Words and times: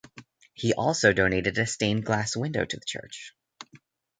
He 0.55 0.73
also 0.73 1.13
donated 1.13 1.59
a 1.59 1.67
stained 1.67 2.05
glass 2.07 2.35
window 2.35 2.65
to 2.65 2.75
the 2.75 2.85
church. 2.87 3.35